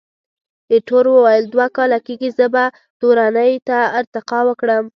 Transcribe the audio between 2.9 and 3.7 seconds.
تورنۍ